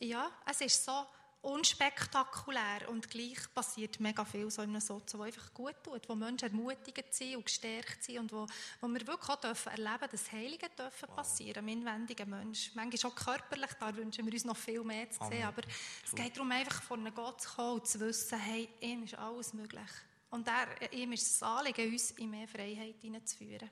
[0.00, 1.06] ja, es ist so
[1.40, 6.14] unspektakulär und gleich passiert mega viel so in einem Sozo, wo einfach gut tut, wo
[6.14, 8.46] Menschen ermutigt sind und gestärkt sind und wo,
[8.80, 11.72] wo wir wirklich auch dürfen erleben dass Heilige dürfen passieren, wow.
[11.72, 12.72] im inwendigen Mensch.
[12.74, 15.44] Manchmal auch körperlich, da wünschen wir uns noch viel mehr zu sehen, Amen.
[15.44, 15.62] aber
[16.04, 19.14] es geht darum, einfach vor einen Gott zu kommen und zu wissen, hey, ihm ist
[19.14, 19.90] alles möglich.
[20.30, 23.70] Und er, ihm ist es Anliegen, uns in mehr Freiheit hineinzuführen.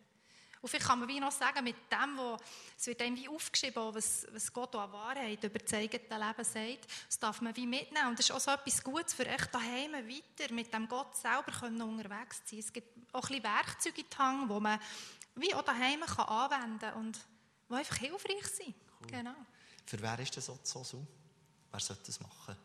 [0.66, 2.36] Und vielleicht kann man wie noch sagen, mit dem, wo,
[2.76, 6.92] es wird einem wie aufgeschrieben, was, was Gott an Wahrheit über das eigene Leben sagt,
[7.06, 8.08] das darf man wie mitnehmen.
[8.08, 11.52] Und das ist auch so etwas Gutes für euch daheim weiter mit dem Gott selber
[11.52, 12.58] können unterwegs zu sein.
[12.58, 14.80] Es gibt auch ein bisschen Werkzeuge in Hang, die man
[15.36, 17.20] wie auch daheim kann anwenden kann und
[17.70, 18.74] die einfach hilfreich sind.
[19.02, 19.06] Cool.
[19.06, 19.36] Genau.
[19.84, 21.06] Für wer ist das so so?
[21.70, 22.56] Wer sollte das machen?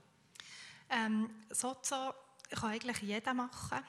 [0.89, 2.15] Ähm, Sozo
[2.49, 3.85] kann eigentlich jeder machen.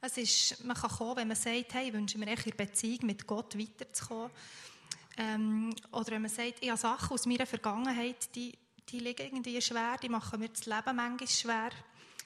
[0.00, 3.06] Es ist, man kann kommen, wenn man sagt, hey, ich wünsche mir in der Beziehung
[3.06, 4.30] mit Gott weiterzukommen.
[5.16, 8.52] Ähm, oder wenn man sagt, ich habe Sachen aus meiner Vergangenheit, die,
[8.88, 11.70] die liegen irgendwie schwer, die machen mir das Leben manchmal schwer.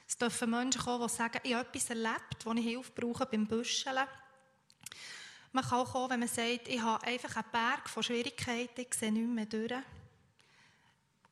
[0.07, 3.47] Es dürfen Menschen kommen, die sagen, ich habe etwas erlebt, wo ich Hilfe brauche beim
[3.47, 4.05] Büscheln.
[5.53, 8.93] Man kann auch kommen, wenn man sagt, ich habe einfach einen Berg von Schwierigkeiten, ich
[8.93, 9.71] sehe nicht mehr durch.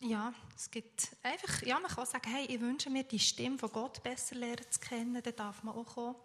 [0.02, 3.70] Ja, es gibt einfach, ja, man kann sagen, hey, ich wünsche mir die Stimme von
[3.70, 6.16] Gott besser lernen zu kennen, dann darf man auch kommen.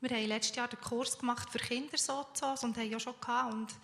[0.00, 3.52] Wir haben letztes Jahr den Kurs gemacht für Kinder sozusagen und haben ja schon gehabt
[3.52, 3.74] und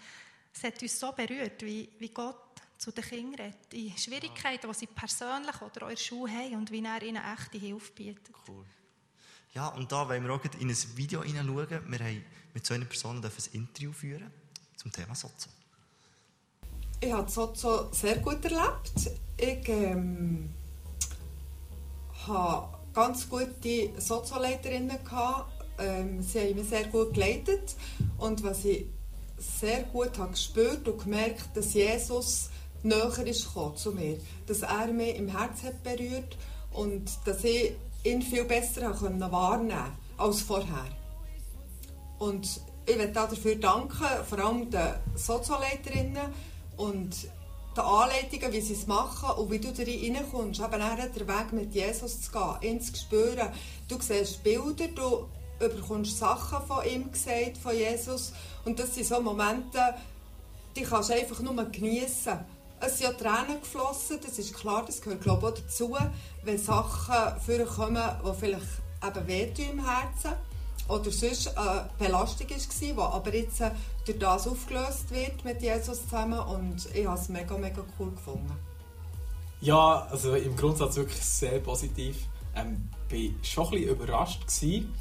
[0.54, 2.36] es hat uns so berührt, wie, wie Gott
[2.76, 3.72] zu den Kindern redet.
[3.72, 7.22] Die Schwierigkeiten, die sie persönlich oder auch in der Schule haben und wie er ihnen
[7.22, 8.34] echte Hilfe bietet.
[8.46, 8.64] Cool.
[9.54, 11.90] Ja, und da wollen wir auch in ein Video hineinschauen.
[11.90, 14.30] Wir haben mit so einer Person ein Interview führen
[14.76, 15.48] zum Thema Sozo.
[17.00, 18.92] Ich habe Sozo sehr gut erlebt.
[19.36, 20.54] Ich ähm,
[22.26, 27.76] hatte ganz gute Sozoleiterinnen gehabt, ähm, sie haben mich sehr gut geleitet
[28.18, 28.86] und was ich
[29.38, 32.50] sehr gut habe gespürt und gemerkt, dass Jesus
[32.82, 36.36] näher ist zu mir, dass er mich im Herz hat berührt
[36.72, 37.72] und dass ich
[38.04, 39.76] ihn viel besser wahrnehmen konnte
[40.16, 40.86] als vorher.
[42.18, 46.32] Und ich möchte dafür danken, vor allem den Sozialeiterinnen
[46.76, 47.28] und
[47.76, 50.60] den Anleitungen, wie sie es machen und wie du da reinkommst.
[50.60, 53.48] Eben den Weg mit Jesus zu gehen, ihn zu spüren.
[53.88, 55.28] Du siehst Bilder, du
[55.68, 58.32] bekommst Sachen von ihm gesagt, von Jesus.
[58.64, 59.94] Und das sind so Momente,
[60.76, 62.38] die kannst du einfach nur genießen.
[62.80, 65.96] Es sind ja Tränen geflossen, das ist klar, das gehört glaube ich auch dazu,
[66.42, 68.66] wenn Sachen vorkommen, die vielleicht
[69.04, 70.32] eben wehtun im Herzen
[70.88, 73.62] oder sonst eine Belastung war, die aber jetzt
[74.04, 78.52] durch das aufgelöst wird mit Jesus zusammen und ich habe es mega, mega cool gefunden.
[79.60, 82.16] Ja, also im Grundsatz wirklich sehr positiv.
[82.54, 84.92] Ähm, bin schon ein bisschen überrascht gewesen.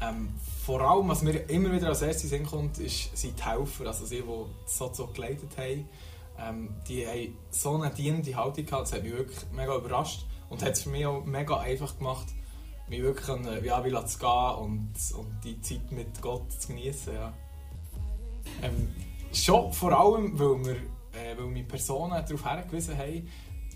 [0.00, 3.86] Ähm, vor allem, was mir immer wieder als erstes in kommt, ist, sind die Helfer,
[3.86, 5.88] also sie, die so, so geleitet haben.
[6.38, 10.62] Ähm, die haben so eine dienende Haltung gehabt, das hat mich wirklich mega überrascht und
[10.62, 12.26] hat es für mich auch mega einfach gemacht,
[12.88, 17.14] mich wirklich an, ja, wie zu gehen und, und die Zeit mit Gott zu genießen.
[17.14, 17.32] Ja.
[18.62, 18.94] Ähm,
[19.32, 20.76] schon vor allem, weil wir,
[21.18, 23.28] äh, weil wir Personen darauf hingewiesen haben,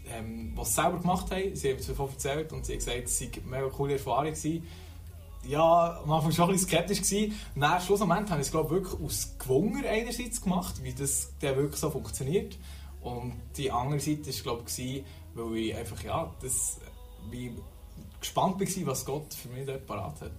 [0.06, 1.56] ähm, die es selber gemacht haben.
[1.56, 4.26] Sie haben es davon erzählt und sie haben gesagt, es sei eine mega coole Erfahrung
[4.26, 4.66] gewesen.
[5.46, 7.34] Ja, am Anfang schon ein bisschen skeptisch gewesen.
[7.54, 11.56] Und dann, schlussendlich, habe ich es glaube wirklich aus Gewunger einerseits gemacht, wie das dann
[11.56, 12.58] wirklich so funktioniert.
[13.00, 16.78] Und die andere Seite war, glaube ich, weil ich einfach, ja, das,
[17.30, 17.52] wie
[18.20, 20.32] gespannt war, was Gott für mich dort parat hat.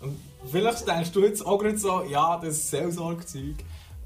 [0.00, 0.18] Und
[0.50, 3.56] vielleicht denkst du jetzt auch gerade so, ja, das ist Seelsorgezeug,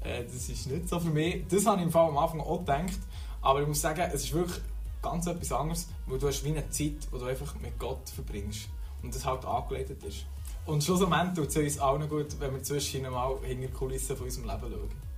[0.01, 1.45] äh, das ist nicht so für mich.
[1.49, 2.99] Das habe ich im Fall am Anfang auch gedacht.
[3.41, 4.59] Aber ich muss sagen, es ist wirklich
[5.01, 8.69] ganz etwas anderes, weil du hast wie eine Zeit, die du einfach mit Gott verbringst.
[9.01, 10.25] Und das halt angeleitet ist.
[10.65, 14.25] Und schlussendlich tut es uns allen gut, wenn wir zwischendurch mal hinter die Kulissen von
[14.25, 15.09] unserem Leben schauen.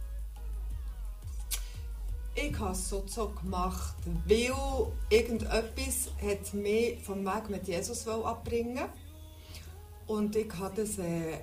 [2.34, 4.54] Ich habe es so, so gemacht, weil
[5.10, 8.86] irgendetwas hat mich vom Weg mit Jesus abbringen
[10.08, 11.40] Und ich habe das äh,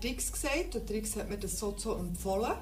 [0.00, 2.54] Trix gesagt und Trix hat mir das so, so empfohlen,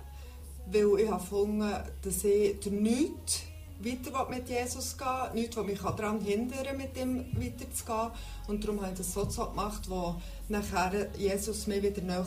[0.66, 3.42] weil ich habe gefunden, dass ich durch nichts
[3.84, 8.10] weiter mit Jesus gehen nichts, was mich daran hindern mit ihm weiterzugehen.
[8.48, 10.16] Und darum habe ich das so, gemacht, wo
[10.48, 12.24] nachher Jesus mich wieder näher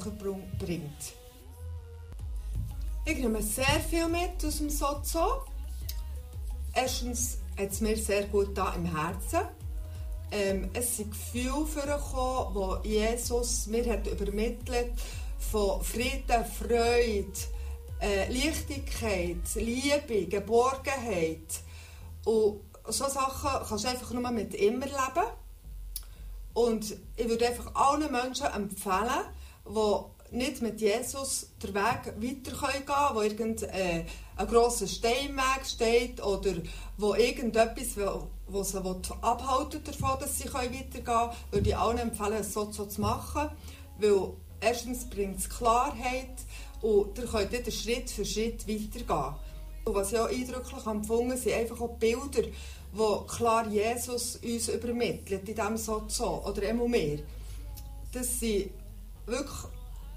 [0.59, 1.13] bringt.
[3.05, 5.43] Ich nehme sehr viel mit aus dem Sozo.
[6.73, 9.41] Erstens hat es mir sehr gut da im Herzen.
[10.31, 14.93] Ähm, es sind Gefühle vorgekommen, die Jesus mir hat übermittelt
[15.37, 17.27] von Frieden, Freude,
[18.03, 21.61] äh, Leichtigkeit, Liebe, Geborgenheit.
[22.25, 25.27] Und so Sachen kannst du einfach nur mit immer leben.
[26.53, 29.25] Und ich würde einfach allen Menschen empfehlen,
[29.65, 34.05] die nicht mit Jesus den Weg weiter gehen können, wo irgendein äh,
[34.47, 36.53] grosser Steinweg steht oder
[36.97, 37.95] wo irgendetwas,
[38.47, 38.81] wo sie
[39.21, 43.49] abhalten davon, dass sie weitergehen können, würde ich allen empfehlen, es so zu machen.
[43.99, 46.35] Weil erstens bringt es Klarheit
[46.83, 49.35] und ihr könnt dann Schritt für Schritt weitergehen.
[49.85, 52.47] Und was ich auch eindrücklich empfunden sind einfach auch Bilder,
[52.91, 57.19] wo klar Jesus uns übermittelt, in diesem so oder immer mehr.
[58.11, 58.69] Das sind
[59.25, 59.57] wirklich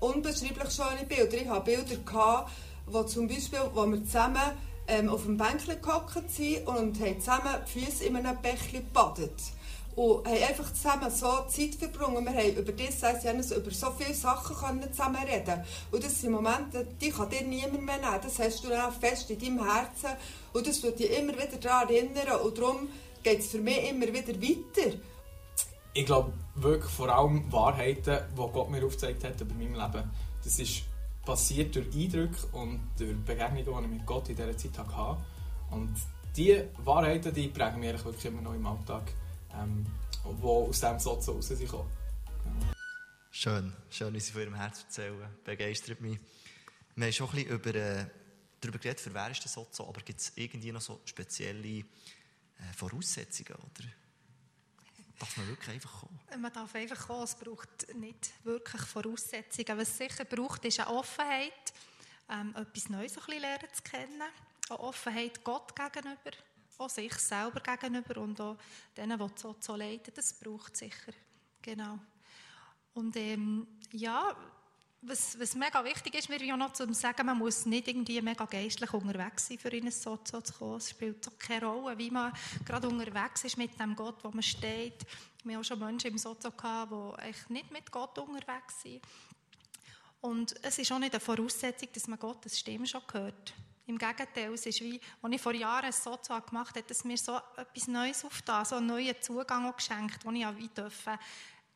[0.00, 1.36] unbeschreiblich schöne Bilder.
[1.40, 2.46] Ich hatte Bilder,
[2.86, 4.52] wo zum Beispiel, wo wir zusammen
[4.88, 9.32] ähm, auf dem Bänkchen gehockt sind und haben zusammen die Füße in einem Bächlein gebadet.
[9.96, 12.24] Und haben einfach zusammen so Zeit verbrungen.
[12.24, 16.32] Wir haben über das, heisst, über so viele Sachen können zusammen reden Und das sind
[16.32, 18.20] Momente, die kann dir niemand mehr nehmen.
[18.22, 20.10] Das hast du dann fest in deinem Herzen.
[20.52, 22.40] Und das wird dich immer wieder daran erinnern.
[22.44, 22.88] Und darum
[23.22, 24.98] geht es für mich immer wieder weiter
[25.96, 30.10] ich glaube wirklich vor allem Wahrheiten, die Gott mir aufgezeigt hat über mein Leben.
[30.44, 30.82] Das ist
[31.24, 35.16] passiert durch Eindrücke und durch Begegnungen, die ich mit Gott in dieser Zeit hatte.
[35.70, 35.94] Und
[36.36, 39.10] diese Wahrheiten die prägen mich wirklich immer noch im Alltag,
[39.58, 39.86] ähm,
[40.24, 41.70] die aus diesem Satz raus sind.
[43.30, 45.28] Schön, schön, wie Sie von Ihrem Herz erzählen.
[45.44, 46.18] Begeistert mich.
[46.94, 48.06] Wir haben schon ein bisschen über, äh,
[48.60, 51.84] darüber geredet, für wer ist der Sozo, aber gibt es irgendwie noch so spezielle äh,
[52.74, 53.54] Voraussetzungen?
[53.54, 53.88] Oder?
[55.18, 56.20] Darf man wirklich einfach kommen?
[56.40, 57.24] Man darf einfach kommen.
[57.24, 59.78] Es braucht nicht wirklich Voraussetzungen.
[59.78, 61.72] Was es sicher braucht, ist eine Offenheit,
[62.30, 64.22] ähm, etwas Neues ein bisschen lernen zu kennen.
[64.68, 66.32] Eine Offenheit Gott gegenüber,
[66.78, 68.56] auch sich selber gegenüber und auch
[68.96, 70.12] denen, die so, so leiden.
[70.14, 71.12] Das braucht es sicher.
[71.62, 71.98] Genau.
[72.94, 74.34] Und ähm, ja,
[75.02, 78.44] was, was mega wichtig ist, mir ja noch zu sagen, man muss nicht irgendwie mega
[78.44, 80.76] geistlich unterwegs sein, für ein Sozo zu kommen.
[80.76, 82.32] Es spielt so keine Rolle, wie man
[82.64, 85.06] gerade unterwegs ist mit dem Gott, wo man steht.
[85.44, 89.02] Wir haben schon Menschen im Sozo gehabt, die eigentlich nicht mit Gott unterwegs sind.
[90.20, 93.54] Und es ist auch nicht eine Voraussetzung, dass man Gottes Stimme schon hört.
[93.86, 97.16] Im Gegenteil, es ist wie, als ich vor Jahren so gemacht habe, hat es mir
[97.16, 101.16] so etwas Neues aufgetan, so einen neuen Zugang auch geschenkt, den ich auch wie dürfen,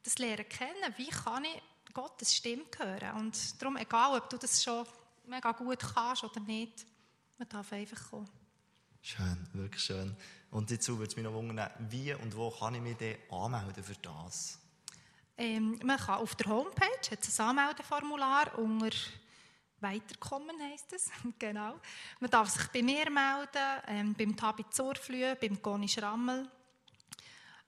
[0.03, 0.95] das lernen kennen.
[0.97, 1.63] Wie kann ich
[1.95, 3.17] Gottes Stimme hören?
[3.17, 4.85] Und darum, egal, ob du das schon
[5.27, 6.85] mega gut kannst oder nicht,
[7.39, 8.29] man darf einfach kommen.
[9.03, 10.17] Schön, wirklich schön.
[10.51, 13.85] Und dazu würde es mich noch wundern, wie und wo kann ich mich denn anmelden
[13.85, 14.59] für das?
[15.39, 18.91] Ähm, man kann auf der Homepage, hat ein Anmeldeformular unter
[19.81, 21.81] Weiterkommen heisst es, genau.
[22.19, 26.49] Man darf sich bei mir melden, ähm, beim Tabi Zurflühe, beim Goni Schrammel.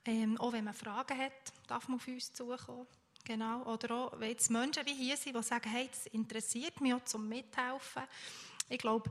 [0.05, 2.87] Ähm, auch wenn man Fragen hat, darf man auf uns zukommen.
[3.23, 3.63] Genau.
[3.63, 7.03] Oder auch, wenn jetzt Menschen wie hier sind, die sagen, hey, das interessiert mich auch
[7.05, 8.03] zum Mithelfen.
[8.67, 9.09] Ich glaube,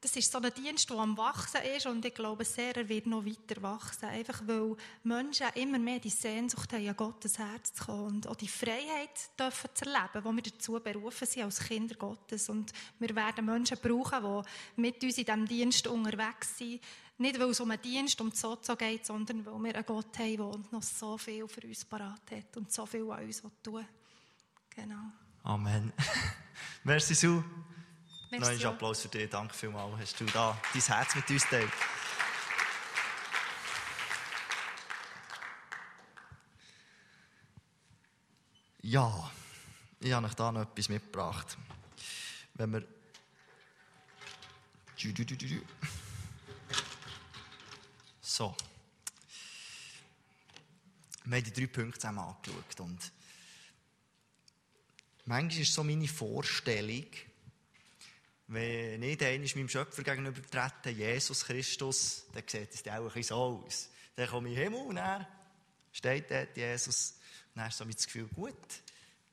[0.00, 3.06] das ist so ein Dienst, der am Wachsen ist und ich glaube sehr, er wird
[3.06, 4.06] noch weiter wachsen.
[4.06, 8.36] Einfach weil Menschen immer mehr die Sehnsucht haben, an Gottes Herz zu kommen und auch
[8.36, 12.48] die Freiheit dürfen zu erleben, wo wir dazu berufen sind als Kinder Gottes.
[12.48, 16.80] Und wir werden Menschen brauchen, die mit uns in diesem Dienst unterwegs sind.
[17.20, 20.36] Nicht, weil es um einen Dienst, um Sozo geht, sondern weil wir einen Gott haben,
[20.36, 23.84] der noch so viel für uns parat hat und so viel an uns tun
[24.70, 25.10] Genau.
[25.42, 25.92] Amen.
[26.84, 27.42] Merci, Sue.
[28.30, 29.30] Merci Noch einen Applaus für dich.
[29.30, 29.98] Danke vielmals.
[29.98, 31.72] Hast du da dein Herz mit uns teilt.
[38.82, 39.30] Ja,
[40.00, 41.56] ich habe euch da noch etwas mitgebracht.
[42.54, 42.86] Wenn wir.
[48.20, 48.54] So.
[51.24, 52.80] Wir haben die drei Punkte zusammen angeschaut.
[52.80, 53.12] Und
[55.24, 57.06] manchmal ist so meine Vorstellung,
[58.48, 63.34] wenn ich dann meinem Schöpfer gegenüber trete, Jesus Christus, dann sieht es auch ein so
[63.34, 63.90] aus.
[64.16, 65.26] Dann komme ich in Himmel und dann
[65.92, 67.18] steht dort Jesus.
[67.54, 68.54] Und dann ist so das Gefühl, gut,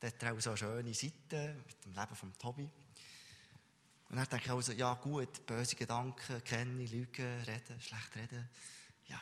[0.01, 2.69] dann hat er auch so eine schöne Seite mit dem Leben von Tobi.
[4.09, 8.49] Und dann denke ich also, ja gut, böse Gedanken, kennen, lügen, reden, schlecht reden.
[9.07, 9.21] Ja,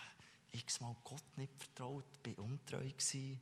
[0.54, 3.40] x-mal Gott nicht vertraut, bin untreu gewesen,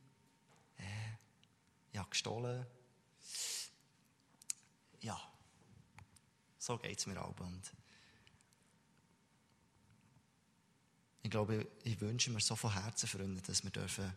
[0.78, 2.66] äh, ja, gestohlen.
[5.00, 5.31] Ja,
[6.62, 7.36] so geht es mir auch.
[7.40, 7.72] Und
[11.22, 14.12] ich glaube, ich wünsche mir so von Herzen, Freunde, dass wir dürfen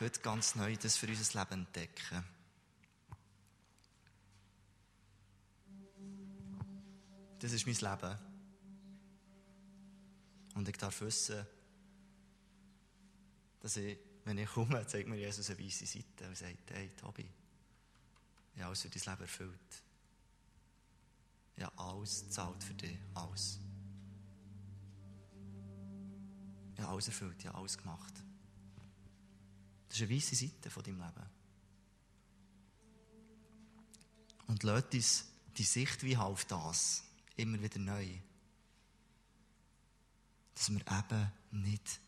[0.00, 2.24] heute ganz neu das für unser Leben entdecken.
[7.38, 8.18] Das ist mein Leben.
[10.54, 11.46] Und ich darf wissen,
[13.60, 17.30] dass ich, wenn ich komme, zeigt mir Jesus eine weiße Seite und sagt, hey, Tobi,
[18.54, 19.82] ich habe alles für dein Leben erfüllt.
[21.56, 22.98] Ich habe alles gezahlt für dich.
[23.14, 23.60] Alles.
[26.74, 28.14] Ich habe alles erfüllt, ich habe alles gemacht.
[29.88, 31.26] Das ist eine weisse Seite von deinem Leben.
[34.46, 35.24] Und lasst uns
[35.58, 37.04] die Sicht wie auf das
[37.36, 38.08] immer wieder neu.
[40.54, 42.00] Dass wir eben nicht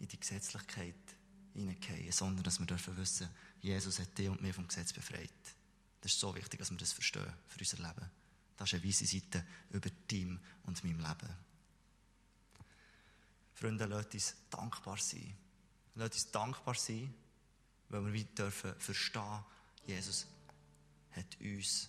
[0.00, 0.96] in die Gesetzlichkeit
[1.54, 3.28] hineingehen, sondern dass wir dürfen wissen,
[3.62, 5.30] Jesus hat dich und mich vom Gesetz befreit.
[6.00, 8.10] Das ist so wichtig, dass wir das verstehen für unser Leben.
[8.56, 11.36] Das ist eine weise Seite über dein und meinem Leben.
[13.54, 15.36] Freunde, lasst uns dankbar sein.
[15.94, 17.14] Lasst uns dankbar sein,
[17.88, 19.44] weil wir dürfen verstehen,
[19.86, 20.26] Jesus
[21.12, 21.88] hat uns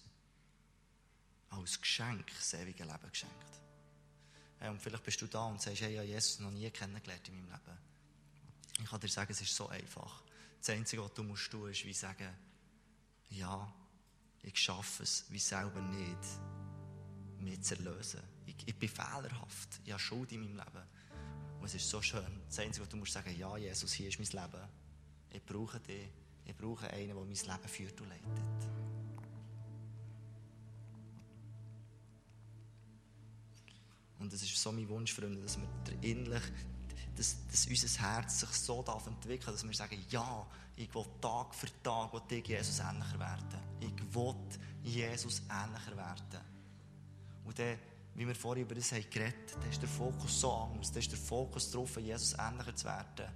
[1.49, 3.59] als Geschenk das ewige Leben geschenkt.
[4.59, 7.35] Und vielleicht bist du da und sagst, hey, ich habe Jesus noch nie kennengelernt in
[7.35, 7.77] meinem Leben.
[8.79, 10.21] Ich kann dir sagen, es ist so einfach.
[10.63, 12.29] Das Einzige, was du musst tun, ist wie sagen,
[13.31, 13.73] ja,
[14.43, 16.17] ich schaffe es wie selber nicht,
[17.39, 18.21] mich zu erlösen.
[18.45, 20.87] Ich, ich bin fehlerhaft, ich habe Schuld in meinem Leben.
[21.59, 22.41] Und es ist so schön.
[22.47, 24.63] Das Einzige, was du musst sagen, ja, Jesus, hier ist mein Leben.
[25.31, 26.07] Ich brauche dich.
[26.45, 28.69] Ich brauche einen, der mein Leben führt und leitet.
[34.17, 35.67] Und es ist so mein Wunsch, Freunde, dass wir
[36.01, 36.43] innerlich
[37.15, 40.45] dass, dass unser Herz sich so darf entwickeln dass wir sagen, ja,
[40.75, 43.59] ich will Tag für Tag will ich Jesus ähnlicher werden.
[43.79, 44.35] Ich will
[44.83, 46.41] Jesus ähnlicher werden.
[47.43, 47.77] Und dann,
[48.15, 50.91] wie wir vorhin über das haben geredet, dann ist der Fokus so anders.
[50.91, 53.27] Dann ist der Fokus darauf, Jesus ähnlicher zu werden.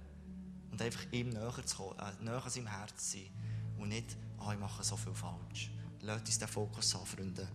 [0.70, 3.30] Und einfach ihm näher zu kommen, äh, näher seinem Herz zu sein.
[3.78, 5.70] Und nicht, ah, ich mache so viel falsch.
[6.00, 7.48] Lasst uns den Fokus an, Freunde.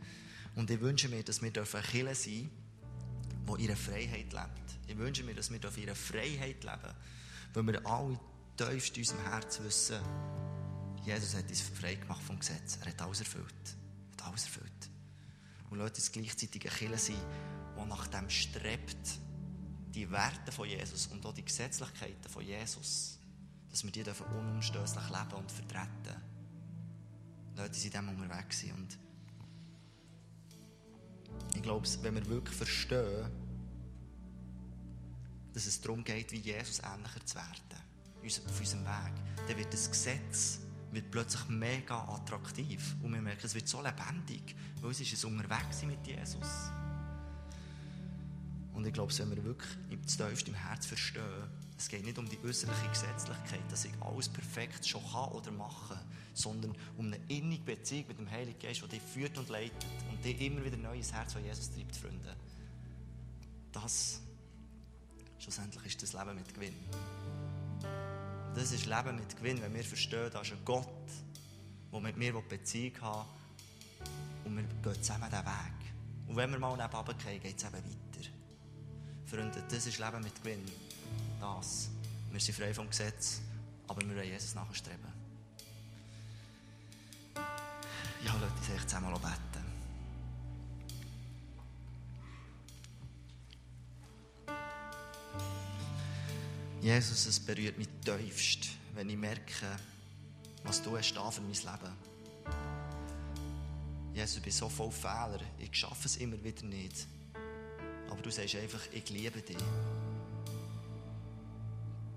[0.55, 2.62] Und ich wünsche mir, dass wir ein Killer sein dürfen,
[3.45, 4.77] die ihre Freiheit lebt.
[4.87, 6.93] Ich wünsche mir, dass wir in ihrer Freiheit leben,
[7.53, 8.19] weil wir alle
[8.57, 9.99] tiefst in unserem Herzen wissen,
[11.05, 12.77] Jesus hat uns frei gemacht vom Gesetz.
[12.81, 13.75] Er hat alles erfüllt.
[14.11, 14.89] Er hat alles erfüllt.
[15.69, 17.21] Und lasst uns gleichzeitig ein Kirche sein,
[17.77, 19.19] die nach dem strebt,
[19.93, 23.19] die Werte von Jesus und auch die Gesetzlichkeiten von Jesus,
[23.69, 26.21] dass wir die unumstößlich leben und vertreten
[27.55, 28.97] Leute uns in dem unterwegs sind.
[31.55, 33.29] Ich glaube, wenn wir wirklich verstehen,
[35.53, 39.13] dass es darum geht, wie Jesus ähnlicher zu werden, auf unserem Weg,
[39.47, 40.59] dann wird das Gesetz
[40.93, 42.95] wird plötzlich mega attraktiv.
[43.01, 46.71] Und wir merken, es wird so lebendig, weil es ist ein Unterwegssein mit Jesus.
[48.73, 51.49] Und ich glaube, wenn wir wirklich im tiefsten im Herz verstehen,
[51.84, 55.99] es geht nicht um die äußerliche Gesetzlichkeit, dass ich alles perfekt schon kann oder mache,
[56.34, 60.23] sondern um eine innige Beziehung mit dem Heiligen Geist, der dich führt und leitet und
[60.23, 62.38] dich immer wieder ein neues Herz von Jesus treibt, Freunde.
[63.73, 64.21] Das,
[65.39, 66.73] schlussendlich ist das Leben mit Gewinn.
[68.55, 70.88] Das ist Leben mit Gewinn, wenn wir verstehen, da ist ein Gott,
[71.91, 73.27] der mit mir Beziehung haben
[74.45, 76.29] und wir gehen zusammen diesen Weg.
[76.29, 78.29] Und wenn wir mal neben gehen, geht es eben weiter.
[79.25, 80.63] Freunde, das ist Leben mit Gewinn.
[81.43, 81.89] Das.
[82.31, 83.41] Wir sind frei vom Gesetz,
[83.89, 85.11] aber wir wollen Jesus nachstreben.
[87.35, 89.65] Ja, Leute, ich soll zusammen beten.
[96.81, 99.67] Jesus, es berührt mich tiefst, wenn ich merke,
[100.63, 101.93] was du hast für mein Leben.
[104.13, 105.41] Jesus, ich bin so voll Fehler.
[105.59, 107.05] Ich schaffe es immer wieder nicht.
[108.09, 109.57] Aber du sagst einfach, ich liebe dich.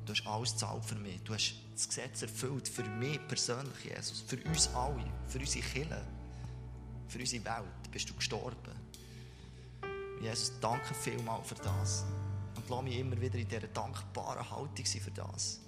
[0.06, 1.20] Du hast alles gezahlt für mich.
[1.24, 4.20] Du hast das Gesetz erfüllt für mich persönlich, Jesus.
[4.20, 5.04] Für uns alle.
[5.26, 6.00] Für unsere Kinder.
[7.08, 8.86] Für unsere Welt bist du gestorben.
[10.22, 12.04] Jesus, danke vielmals für das.
[12.54, 15.60] Und lass mich immer wieder in dieser dankbaren Haltung sein für das.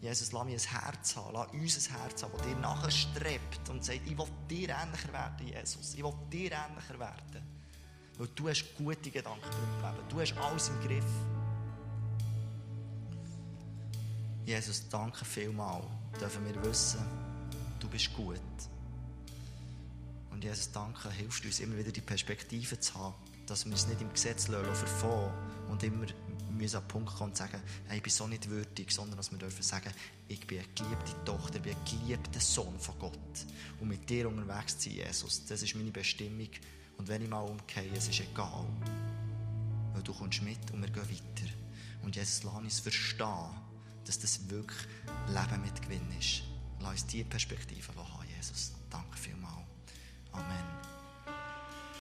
[0.00, 3.68] Jesus, lass mich ein Herz haben, lass uns ein Herz haben, das dir nachher strebt
[3.68, 5.94] und sagt, ich will dir ähnlicher werden, Jesus.
[5.94, 7.42] Ich will dir ähnlicher werden.
[8.18, 10.08] Weil du hast gute Gedanken für mein Leben.
[10.08, 11.39] Du hast alles im Griff.
[14.50, 15.84] Jesus, danke vielmals.
[16.20, 16.98] Dürfen wir wissen,
[17.78, 18.40] du bist gut.
[20.32, 23.14] Und Jesus, danke, hilfst uns immer wieder die Perspektive zu haben,
[23.46, 25.32] dass wir uns nicht im Gesetz verfangen
[25.68, 26.04] und immer
[26.50, 29.30] müssen an den Punkt kommen und sagen, hey, ich bin so nicht würdig, sondern dass
[29.30, 29.92] wir dürfen sagen,
[30.26, 33.46] ich bin eine geliebte Tochter, ich bin ein geliebter Sohn von Gott.
[33.78, 36.50] Und mit dir unterwegs zu sein, Jesus, das ist meine Bestimmung.
[36.98, 38.66] Und wenn ich mal umgehe, es ist egal.
[39.92, 41.52] Weil du kommst mit und wir gehen weiter.
[42.02, 43.69] Und Jesus, lass uns verstehen,
[44.10, 44.80] dass das wirklich
[45.28, 46.42] Leben mit Gewinn ist.
[46.80, 48.72] Lass uns diese Perspektive haben, Jesus.
[48.90, 49.54] Danke vielmals.
[50.32, 50.89] Amen.